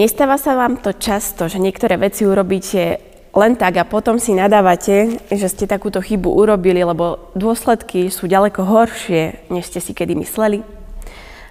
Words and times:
nestáva 0.00 0.40
sa 0.40 0.56
vám 0.56 0.80
to 0.80 0.96
často, 0.96 1.44
že 1.44 1.60
niektoré 1.60 2.00
veci 2.00 2.24
urobíte 2.24 2.96
len 3.36 3.52
tak 3.54 3.76
a 3.76 3.84
potom 3.84 4.16
si 4.16 4.32
nadávate, 4.32 5.20
že 5.28 5.46
ste 5.52 5.68
takúto 5.68 6.00
chybu 6.00 6.32
urobili, 6.32 6.80
lebo 6.80 7.30
dôsledky 7.36 8.08
sú 8.08 8.24
ďaleko 8.24 8.64
horšie, 8.64 9.52
než 9.52 9.68
ste 9.68 9.84
si 9.84 9.92
kedy 9.92 10.16
mysleli? 10.16 10.64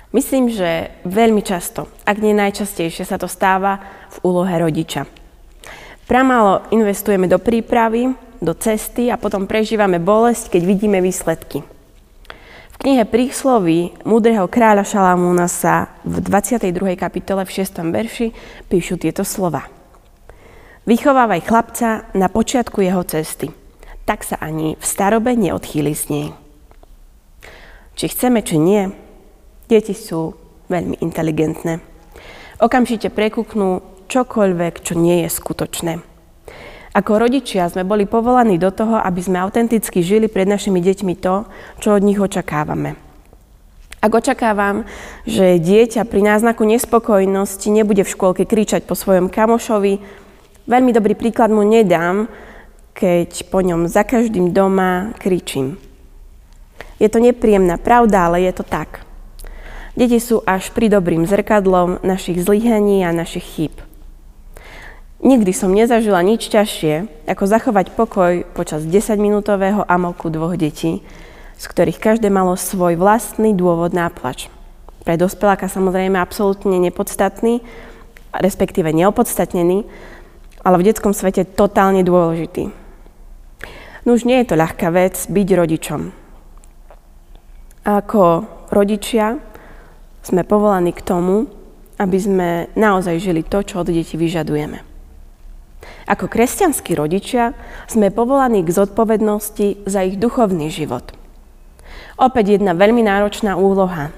Myslím, 0.10 0.50
že 0.50 0.90
veľmi 1.06 1.46
často, 1.46 1.86
ak 2.02 2.18
nie 2.18 2.34
najčastejšie, 2.34 3.06
sa 3.06 3.22
to 3.22 3.30
stáva 3.30 3.78
v 4.10 4.18
úlohe 4.26 4.58
rodiča. 4.58 5.06
Pramálo 6.10 6.66
investujeme 6.74 7.30
do 7.30 7.38
prípravy, 7.38 8.10
do 8.42 8.58
cesty 8.58 9.14
a 9.14 9.22
potom 9.22 9.46
prežívame 9.46 10.02
bolesť, 10.02 10.58
keď 10.58 10.62
vidíme 10.66 10.98
výsledky. 11.06 11.62
Knihe 12.80 13.04
Prísloví 13.04 13.92
múdreho 14.08 14.48
kráľa 14.48 14.88
Šalamúna 14.88 15.52
sa 15.52 16.00
v 16.08 16.24
22. 16.24 16.96
kapitole 16.96 17.44
v 17.44 17.52
6. 17.60 17.76
verši 17.92 18.32
píšu 18.72 18.96
tieto 18.96 19.28
slova. 19.28 19.68
Vychovávaj 20.88 21.44
chlapca 21.44 22.08
na 22.16 22.32
počiatku 22.32 22.80
jeho 22.80 23.04
cesty, 23.04 23.52
tak 24.08 24.24
sa 24.24 24.40
ani 24.40 24.80
v 24.80 24.86
starobe 24.88 25.36
neodchýli 25.36 25.92
z 25.92 26.04
nej. 26.08 26.28
Či 28.00 28.16
chceme, 28.16 28.40
či 28.48 28.56
nie, 28.56 28.88
deti 29.68 29.92
sú 29.92 30.40
veľmi 30.72 31.04
inteligentné. 31.04 31.84
Okamžite 32.64 33.12
prekúknú 33.12 33.84
čokoľvek, 34.08 34.88
čo 34.88 34.96
nie 34.96 35.28
je 35.28 35.30
skutočné. 35.36 36.09
Ako 36.94 37.22
rodičia 37.22 37.70
sme 37.70 37.86
boli 37.86 38.10
povolaní 38.10 38.58
do 38.58 38.74
toho, 38.74 38.98
aby 38.98 39.22
sme 39.22 39.38
autenticky 39.38 40.02
žili 40.02 40.26
pred 40.26 40.50
našimi 40.50 40.82
deťmi 40.82 41.14
to, 41.22 41.46
čo 41.78 41.94
od 41.94 42.02
nich 42.02 42.18
očakávame. 42.18 42.98
Ak 44.00 44.16
očakávam, 44.16 44.88
že 45.28 45.60
dieťa 45.60 46.08
pri 46.08 46.24
náznaku 46.24 46.64
nespokojnosti 46.64 47.68
nebude 47.68 48.08
v 48.08 48.14
škôlke 48.16 48.48
kričať 48.48 48.88
po 48.88 48.96
svojom 48.96 49.28
kamošovi, 49.28 50.00
Veľmi 50.70 50.94
dobrý 50.94 51.18
príklad 51.18 51.50
mu 51.50 51.66
nedám, 51.66 52.30
keď 52.94 53.50
po 53.50 53.66
ňom 53.66 53.90
za 53.90 54.06
každým 54.06 54.54
doma 54.54 55.18
kričím. 55.18 55.82
Je 57.02 57.10
to 57.10 57.18
nepríjemná 57.18 57.82
pravda, 57.82 58.30
ale 58.30 58.46
je 58.46 58.54
to 58.54 58.62
tak. 58.62 59.02
Deti 59.98 60.22
sú 60.22 60.46
až 60.46 60.70
pri 60.70 60.94
dobrým 60.94 61.26
zrkadlom 61.26 62.06
našich 62.06 62.46
zlyhaní 62.46 63.02
a 63.02 63.10
našich 63.10 63.42
chýb. 63.50 63.89
Nikdy 65.20 65.52
som 65.52 65.76
nezažila 65.76 66.24
nič 66.24 66.48
ťažšie, 66.48 67.28
ako 67.28 67.44
zachovať 67.44 67.92
pokoj 67.92 68.48
počas 68.56 68.88
10-minútového 68.88 69.84
amoku 69.84 70.32
dvoch 70.32 70.56
detí, 70.56 71.04
z 71.60 71.66
ktorých 71.68 72.00
každé 72.00 72.32
malo 72.32 72.56
svoj 72.56 72.96
vlastný 72.96 73.52
dôvod 73.52 73.92
náplač. 73.92 74.48
Pre 75.04 75.20
dospeláka 75.20 75.68
samozrejme 75.68 76.16
absolútne 76.16 76.80
nepodstatný, 76.80 77.60
respektíve 78.32 78.96
neopodstatnený, 78.96 79.84
ale 80.64 80.76
v 80.80 80.88
detskom 80.88 81.12
svete 81.12 81.44
totálne 81.44 82.00
dôležitý. 82.00 82.72
No 84.08 84.16
už 84.16 84.24
nie 84.24 84.40
je 84.40 84.56
to 84.56 84.56
ľahká 84.56 84.88
vec 84.88 85.20
byť 85.28 85.48
rodičom. 85.52 86.02
Ako 87.84 88.48
rodičia 88.72 89.36
sme 90.24 90.48
povolaní 90.48 90.96
k 90.96 91.04
tomu, 91.04 91.52
aby 92.00 92.16
sme 92.16 92.50
naozaj 92.80 93.20
žili 93.20 93.44
to, 93.44 93.68
čo 93.68 93.84
od 93.84 93.92
detí 93.92 94.16
vyžadujeme. 94.16 94.89
Ako 96.10 96.26
kresťanskí 96.26 96.98
rodičia 96.98 97.54
sme 97.86 98.10
povolaní 98.10 98.66
k 98.66 98.74
zodpovednosti 98.74 99.86
za 99.86 100.02
ich 100.02 100.18
duchovný 100.18 100.74
život. 100.74 101.14
Opäť 102.18 102.58
jedna 102.58 102.74
veľmi 102.74 103.06
náročná 103.06 103.54
úloha. 103.54 104.10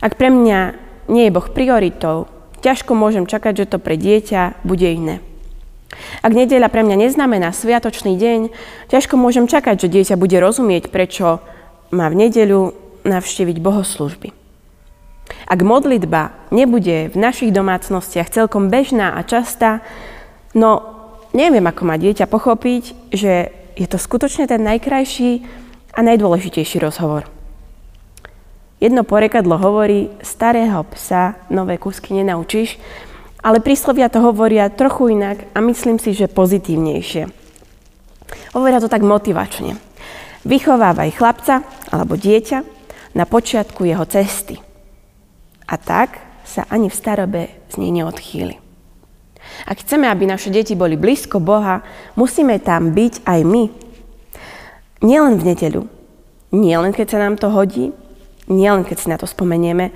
Ak 0.00 0.16
pre 0.16 0.32
mňa 0.32 0.80
nie 1.12 1.28
je 1.28 1.34
Boh 1.36 1.44
prioritou, 1.44 2.24
ťažko 2.64 2.96
môžem 2.96 3.28
čakať, 3.28 3.52
že 3.64 3.70
to 3.70 3.78
pre 3.78 4.00
dieťa 4.00 4.64
bude 4.64 4.88
iné. 4.88 5.20
Ak 6.24 6.32
nedeľa 6.32 6.72
pre 6.72 6.80
mňa 6.80 6.96
neznamená 7.04 7.52
sviatočný 7.52 8.16
deň, 8.16 8.40
ťažko 8.88 9.20
môžem 9.20 9.44
čakať, 9.44 9.84
že 9.84 9.92
dieťa 9.92 10.16
bude 10.16 10.40
rozumieť, 10.40 10.88
prečo 10.88 11.44
má 11.92 12.08
v 12.08 12.28
nedeľu 12.28 12.72
navštíviť 13.04 13.56
bohoslužby. 13.60 14.32
Ak 15.48 15.60
modlitba 15.60 16.32
nebude 16.48 17.12
v 17.12 17.16
našich 17.16 17.52
domácnostiach 17.52 18.32
celkom 18.32 18.72
bežná 18.72 19.16
a 19.16 19.20
častá, 19.24 19.84
no 20.54 20.70
neviem, 21.36 21.64
ako 21.64 21.82
má 21.84 21.96
dieťa 22.00 22.28
pochopiť, 22.30 23.12
že 23.12 23.52
je 23.78 23.86
to 23.86 23.98
skutočne 24.00 24.48
ten 24.48 24.62
najkrajší 24.64 25.44
a 25.94 26.00
najdôležitejší 26.02 26.82
rozhovor. 26.82 27.26
Jedno 28.78 29.02
porekadlo 29.02 29.58
hovorí, 29.58 30.06
starého 30.22 30.86
psa 30.94 31.34
nové 31.50 31.82
kúsky 31.82 32.14
nenaučíš, 32.14 32.78
ale 33.42 33.58
príslovia 33.58 34.06
to 34.06 34.22
hovoria 34.22 34.70
trochu 34.70 35.14
inak 35.14 35.50
a 35.54 35.58
myslím 35.62 35.98
si, 35.98 36.14
že 36.14 36.30
pozitívnejšie. 36.30 37.26
Hovoria 38.54 38.78
to 38.78 38.90
tak 38.90 39.02
motivačne. 39.02 39.78
Vychovávaj 40.46 41.10
chlapca 41.18 41.66
alebo 41.90 42.14
dieťa 42.14 42.58
na 43.18 43.24
počiatku 43.26 43.82
jeho 43.82 44.06
cesty. 44.06 44.62
A 45.66 45.74
tak 45.74 46.22
sa 46.46 46.64
ani 46.70 46.86
v 46.86 46.98
starobe 46.98 47.42
z 47.68 47.74
nej 47.82 47.90
neodchýli. 47.90 48.67
Ak 49.66 49.84
chceme, 49.84 50.08
aby 50.08 50.28
naše 50.28 50.48
deti 50.48 50.78
boli 50.78 50.96
blízko 50.98 51.42
Boha, 51.42 51.84
musíme 52.14 52.58
tam 52.62 52.92
byť 52.92 53.24
aj 53.24 53.40
my. 53.44 53.64
Nielen 55.04 55.38
v 55.38 55.46
nedeľu, 55.54 55.82
nielen 56.54 56.90
keď 56.90 57.06
sa 57.06 57.18
nám 57.22 57.38
to 57.38 57.48
hodí, 57.52 57.94
nielen 58.50 58.82
keď 58.82 58.96
si 58.98 59.06
na 59.08 59.16
to 59.20 59.26
spomenieme, 59.26 59.94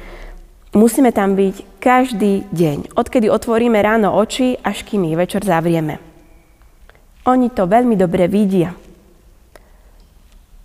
Musíme 0.73 1.13
tam 1.13 1.37
byť 1.37 1.85
každý 1.85 2.49
deň, 2.49 2.97
odkedy 2.97 3.29
otvoríme 3.29 3.77
ráno 3.85 4.17
oči, 4.17 4.57
až 4.57 4.89
kým 4.89 5.05
ich 5.05 5.21
večer 5.21 5.45
zavrieme. 5.45 6.01
Oni 7.29 7.53
to 7.53 7.69
veľmi 7.69 7.93
dobre 7.93 8.25
vidia. 8.25 8.73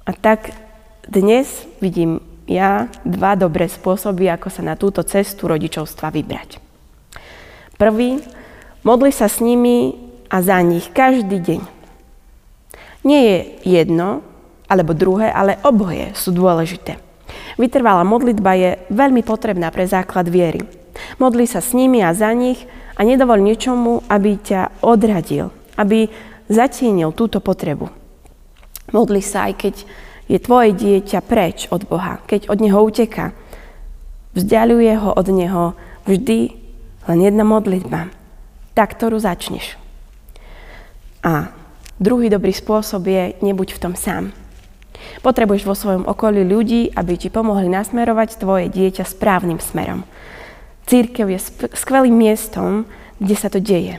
A 0.07 0.11
tak 0.15 0.55
dnes 1.03 1.67
vidím 1.83 2.23
ja 2.47 2.87
dva 3.03 3.35
dobré 3.35 3.67
spôsoby, 3.67 4.31
ako 4.31 4.47
sa 4.47 4.63
na 4.63 4.79
túto 4.79 5.03
cestu 5.03 5.51
rodičovstva 5.51 6.07
vybrať. 6.07 6.63
Prvý, 7.75 8.23
modli 8.87 9.11
sa 9.11 9.27
s 9.27 9.43
nimi 9.43 9.91
a 10.31 10.39
za 10.39 10.63
nich 10.63 10.87
každý 10.95 11.43
deň. 11.43 11.61
Nie 13.03 13.21
je 13.27 13.39
jedno 13.83 14.23
alebo 14.71 14.95
druhé, 14.95 15.27
ale 15.27 15.59
oboje 15.67 16.15
sú 16.15 16.31
dôležité. 16.31 16.95
Vytrvalá 17.59 18.07
modlitba 18.07 18.55
je 18.55 18.71
veľmi 18.87 19.27
potrebná 19.27 19.67
pre 19.75 19.83
základ 19.83 20.31
viery. 20.31 20.63
Modli 21.19 21.43
sa 21.43 21.59
s 21.59 21.75
nimi 21.75 21.99
a 21.99 22.15
za 22.15 22.31
nich 22.31 22.63
a 22.95 23.03
nedovol 23.03 23.43
ničomu, 23.43 24.07
aby 24.07 24.39
ťa 24.39 24.83
odradil, 24.87 25.51
aby 25.75 26.07
zatienil 26.47 27.11
túto 27.11 27.43
potrebu. 27.43 27.91
Modli 28.95 29.19
sa 29.19 29.51
aj 29.51 29.53
keď 29.59 29.75
je 30.31 30.39
tvoje 30.39 30.71
dieťa 30.75 31.19
preč 31.23 31.67
od 31.71 31.87
Boha, 31.87 32.23
keď 32.23 32.51
od 32.51 32.59
Neho 32.59 32.79
uteka. 32.83 33.35
Vzdialuje 34.35 34.93
ho 34.95 35.11
od 35.11 35.27
Neho 35.31 35.75
vždy 36.07 36.39
len 37.07 37.19
jedna 37.23 37.47
modlitba, 37.47 38.11
tá, 38.77 38.85
ktorú 38.85 39.17
začneš. 39.17 39.73
A 41.25 41.49
druhý 41.97 42.29
dobrý 42.29 42.53
spôsob 42.53 43.09
je 43.09 43.33
nebuď 43.41 43.73
v 43.73 43.81
tom 43.81 43.93
sám. 43.97 44.29
Potrebuješ 45.25 45.65
vo 45.65 45.73
svojom 45.73 46.05
okolí 46.05 46.45
ľudí, 46.45 46.93
aby 46.93 47.17
ti 47.17 47.33
pomohli 47.33 47.66
nasmerovať 47.66 48.37
tvoje 48.37 48.69
dieťa 48.69 49.01
správnym 49.01 49.57
smerom. 49.57 50.05
Církev 50.85 51.25
je 51.33 51.39
skvelým 51.73 52.13
miestom, 52.13 52.85
kde 53.17 53.35
sa 53.35 53.49
to 53.49 53.57
deje. 53.57 53.97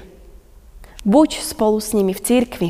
Buď 1.03 1.43
spolu 1.43 1.83
s 1.83 1.91
nimi 1.91 2.15
v 2.15 2.23
církvi. 2.23 2.69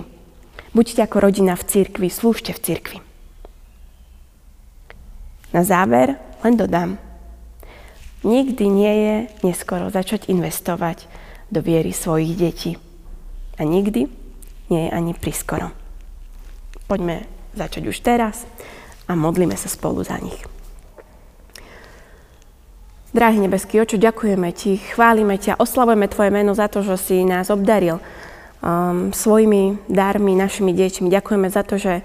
Buďte 0.73 1.05
ako 1.05 1.29
rodina 1.29 1.57
v 1.57 1.67
církvi, 1.69 2.09
slúžte 2.09 2.57
v 2.57 2.63
církvi. 2.65 2.99
Na 5.53 5.65
záver 5.65 6.17
len 6.45 6.55
dodám. 6.57 7.01
Nikdy 8.25 8.65
nie 8.69 8.95
je 8.95 9.15
neskoro 9.47 9.89
začať 9.89 10.29
investovať 10.29 11.28
do 11.49 11.61
viery 11.65 11.93
svojich 11.93 12.37
detí. 12.37 12.77
A 13.59 13.65
nikdy 13.65 14.07
nie 14.69 14.81
je 14.87 14.91
ani 14.93 15.17
priskoro. 15.17 15.73
Poďme 16.87 17.25
začať 17.57 17.89
už 17.89 17.97
teraz 18.05 18.45
a 19.09 19.17
modlíme 19.17 19.57
sa 19.57 19.69
spolu 19.69 20.05
za 20.05 20.21
nich. 20.21 20.39
Drahý 23.09 23.41
nebeský 23.41 23.81
oče, 23.81 23.97
ďakujeme 23.97 24.53
Ti, 24.53 24.77
chválime 24.93 25.41
ťa, 25.41 25.57
oslavujeme 25.57 26.13
Tvoje 26.13 26.29
meno 26.29 26.53
za 26.53 26.69
to, 26.69 26.85
že 26.85 27.01
si 27.01 27.17
nás 27.25 27.49
obdaril 27.49 28.05
um, 28.61 29.11
svojimi 29.17 29.81
darmi, 29.89 30.37
našimi 30.37 30.77
deťmi. 30.77 31.09
Ďakujeme 31.09 31.49
za 31.49 31.65
to, 31.65 31.81
že 31.81 32.05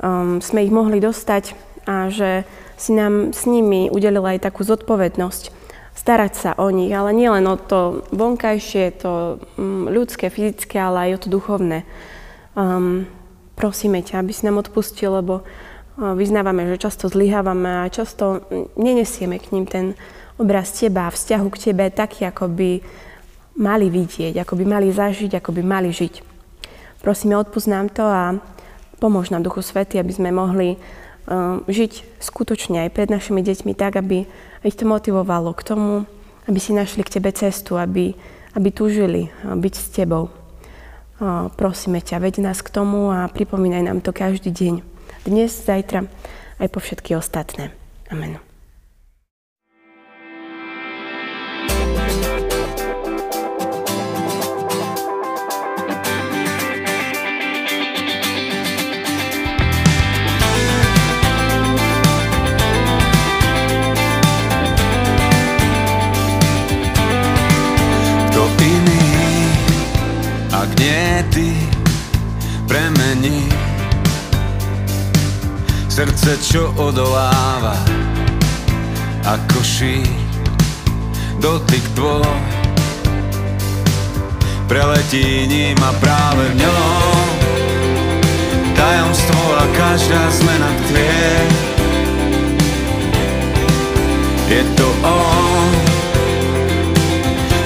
um, 0.00 0.40
sme 0.40 0.64
ich 0.64 0.72
mohli 0.72 1.04
dostať 1.04 1.52
a 1.84 2.08
že 2.08 2.48
si 2.80 2.96
nám 2.96 3.36
s 3.36 3.44
nimi 3.44 3.92
udelil 3.92 4.24
aj 4.24 4.48
takú 4.48 4.64
zodpovednosť 4.64 5.52
starať 5.98 6.32
sa 6.38 6.50
o 6.62 6.70
nich, 6.70 6.94
ale 6.94 7.10
nielen 7.10 7.42
o 7.50 7.58
to 7.58 8.06
vonkajšie, 8.14 9.02
to 9.02 9.42
um, 9.58 9.90
ľudské, 9.90 10.30
fyzické, 10.30 10.78
ale 10.78 11.10
aj 11.10 11.10
o 11.18 11.22
to 11.26 11.28
duchovné. 11.34 11.82
Um, 12.54 13.10
prosíme 13.58 13.98
ťa, 14.06 14.22
aby 14.22 14.30
si 14.30 14.46
nám 14.46 14.62
odpustil, 14.62 15.18
lebo 15.18 15.42
vyznávame, 15.98 16.70
že 16.70 16.86
často 16.86 17.10
zlyhávame 17.10 17.82
a 17.82 17.90
často 17.90 18.46
nenesieme 18.78 19.42
k 19.42 19.50
ním 19.50 19.66
ten 19.66 19.86
obraz 20.38 20.70
teba 20.70 21.10
a 21.10 21.14
vzťahu 21.14 21.46
k 21.50 21.58
tebe 21.70 21.90
taký, 21.90 22.30
ako 22.30 22.46
by 22.46 22.78
mali 23.58 23.90
vidieť, 23.90 24.38
ako 24.38 24.54
by 24.62 24.64
mali 24.78 24.94
zažiť, 24.94 25.34
ako 25.42 25.50
by 25.58 25.62
mali 25.66 25.90
žiť. 25.90 26.22
Prosíme, 27.02 27.34
odpúsť 27.34 27.68
nám 27.74 27.90
to 27.90 28.06
a 28.06 28.38
pomôž 29.02 29.34
nám, 29.34 29.42
Duchu 29.42 29.58
Svety, 29.58 29.98
aby 29.98 30.14
sme 30.14 30.30
mohli 30.30 30.78
žiť 31.68 32.22
skutočne 32.24 32.88
aj 32.88 32.90
pred 32.96 33.08
našimi 33.12 33.44
deťmi 33.44 33.72
tak, 33.76 34.00
aby 34.00 34.24
ich 34.64 34.76
to 34.76 34.88
motivovalo 34.88 35.52
k 35.52 35.62
tomu, 35.62 36.08
aby 36.48 36.58
si 36.58 36.72
našli 36.72 37.04
k 37.04 37.20
Tebe 37.20 37.30
cestu, 37.36 37.76
aby, 37.76 38.16
aby 38.56 38.68
túžili 38.72 39.28
byť 39.44 39.74
s 39.76 39.86
Tebou. 39.92 40.32
Uh, 41.18 41.50
prosíme 41.58 41.98
ťa, 41.98 42.22
veď 42.22 42.46
nás 42.46 42.62
k 42.62 42.70
tomu 42.70 43.10
a 43.10 43.26
pripomínaj 43.26 43.90
nám 43.90 43.98
to 44.00 44.14
každý 44.14 44.54
deň. 44.54 44.74
Dnes, 45.26 45.50
zajtra, 45.50 46.06
aj 46.62 46.68
po 46.70 46.78
všetky 46.78 47.18
ostatné. 47.18 47.74
Amen. 48.08 48.47
Srdce, 76.28 76.44
čo 76.44 76.68
odoláva. 76.76 77.72
Ako 79.24 79.64
šíp 79.64 80.28
Dotyk 81.40 81.80
tvoj 81.96 82.20
Preletí 84.68 85.48
ním 85.48 85.80
a 85.80 85.88
práve 85.96 86.52
v 86.52 86.54
ňom. 86.60 87.28
Tajomstvo 88.76 89.40
a 89.56 89.64
každá 89.72 90.28
zmena 90.36 90.68
tvie 90.92 91.24
Je 94.52 94.62
to 94.76 94.88
on 95.08 95.72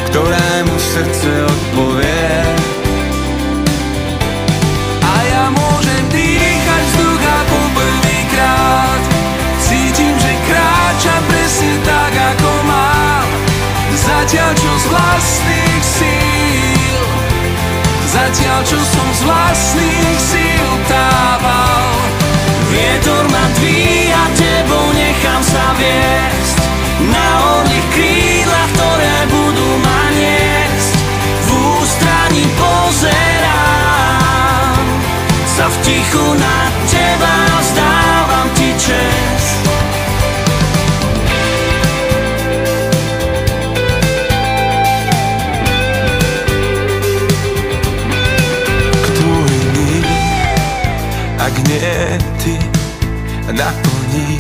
Ktorému 0.07 0.75
srdce 0.79 1.31
Zatiaľ 18.33 18.65
čo 18.65 18.81
som 18.81 19.09
z 19.13 19.29
vlastných 19.29 20.17
síl 20.17 20.73
tával 20.89 22.01
Vietor 22.73 23.29
ma 23.29 23.45
dvíha, 23.61 24.25
tebou 24.33 24.89
nechám 24.97 25.45
sa 25.45 25.77
viesť. 25.77 26.57
Na 27.13 27.61
oných 27.61 27.89
krídlach, 27.93 28.73
ktoré 28.73 29.29
budú 29.29 29.69
ma 29.85 30.17
niesť 30.17 30.97
V 31.45 31.49
ústraní 31.77 32.49
pozerám. 32.57 34.01
Sa 35.45 35.69
v 35.69 35.77
tichu 35.85 36.33
na 36.33 36.73
teba 36.89 37.37
vzdávam 37.61 38.49
ti 38.57 38.73
čest 38.81 39.22
ty 52.39 52.59
naplní 53.53 54.39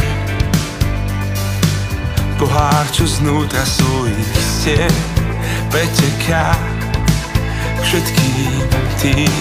Pohár, 2.39 2.87
čo 2.94 3.06
znútra 3.06 3.67
svojich 3.67 4.35
stien 4.39 4.94
preteká 5.71 6.55
všetkým 7.83 8.62
tým, 8.99 9.35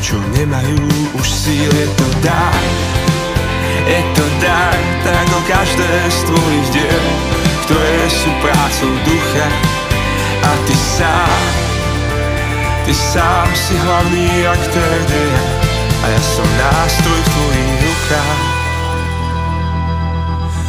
čo 0.00 0.16
nemajú 0.36 0.80
už 1.16 1.26
síl, 1.28 1.68
je 1.68 1.88
to 1.96 2.06
dar, 2.24 2.62
je 3.88 4.00
to 4.16 4.24
dar, 4.40 4.76
tak 5.04 5.26
o 5.32 5.40
každé 5.48 5.92
z 6.08 6.18
tvojich 6.28 6.68
diel, 6.76 7.04
ktoré 7.68 8.00
sú 8.08 8.30
prácou 8.40 8.92
ducha. 9.04 9.48
A 10.44 10.50
ty 10.64 10.76
sám, 10.76 11.40
ty 12.84 12.92
sám 12.96 13.48
si 13.52 13.74
hlavný 13.76 14.28
aktér 14.48 14.98
deja 15.08 15.57
a 15.98 16.06
ja 16.06 16.22
som 16.22 16.46
nástroj 16.46 17.18
v 17.18 17.28
tvojich 17.34 17.78
rukách. 17.82 18.42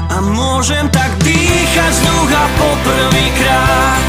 A 0.10 0.18
môžem 0.26 0.86
tak 0.90 1.12
dýchať 1.22 1.92
z 1.94 2.02
ducha 2.02 2.44
poprvýkrát 2.58 4.02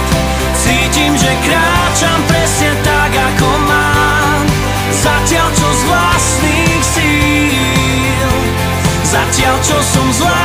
Cítim, 0.60 1.16
že 1.16 1.32
kráčam 1.40 2.20
presne 2.28 2.72
tak, 2.84 3.12
ako 3.16 3.48
mám. 3.64 4.44
Zatiaľ, 4.92 5.48
čo 5.56 5.68
z 5.72 5.82
vlastných 5.88 6.84
síl. 6.84 8.32
Zatiaľ, 9.08 9.56
čo 9.64 9.76
som 9.80 10.06
z 10.12 10.18
vlastných 10.20 10.39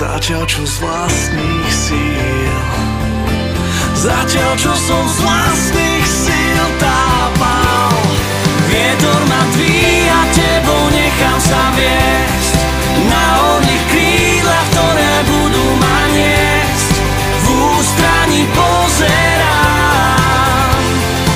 Zatiaľ 0.00 0.48
čo 0.48 0.64
z 0.64 0.80
vlastných 0.80 1.68
síl. 1.68 2.56
Zatiaľ 3.92 4.56
čo 4.56 4.72
som 4.72 5.04
z 5.04 5.20
vlastných 5.20 6.08
síl 6.08 6.64
tápal. 6.80 7.92
Vietor 8.72 9.20
ma 9.28 9.44
tvíja, 9.52 10.24
tebou 10.32 10.88
nechám 10.88 11.36
sa 11.44 11.76
viesť. 11.76 12.54
Na 13.12 13.24
orných 13.60 13.84
krídlach, 13.92 14.68
ktoré 14.72 15.12
budú 15.28 15.68
ma 15.76 16.00
niesť. 16.16 16.96
V 17.44 17.60
ústraní 17.76 18.48
pozerám. 18.56 20.00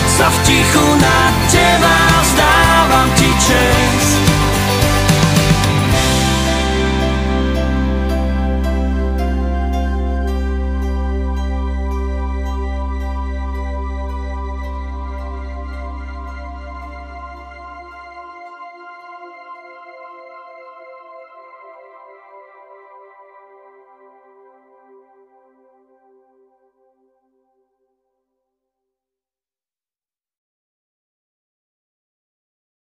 Sa 0.08 0.32
v 0.32 0.36
tichu 0.48 0.88
nájsť 1.04 1.23